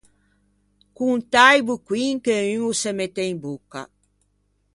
[0.99, 3.81] Contâ i boccoin che un o se mette in bocca.